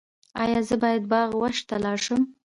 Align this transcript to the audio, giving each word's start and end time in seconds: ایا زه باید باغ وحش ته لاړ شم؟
ایا 0.43 0.59
زه 0.67 0.75
باید 0.83 1.03
باغ 1.11 1.29
وحش 1.41 1.59
ته 1.69 1.75
لاړ 1.83 1.97
شم؟ 2.05 2.21